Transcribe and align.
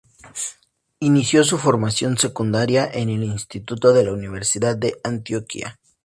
Inició 0.99 1.43
su 1.43 1.59
formación 1.59 2.17
secundaria 2.17 2.89
en 2.91 3.09
el 3.11 3.23
Instituto 3.23 3.93
de 3.93 4.03
la 4.05 4.13
Universidad 4.13 4.75
de 4.75 4.99
Antioquia. 5.03 5.77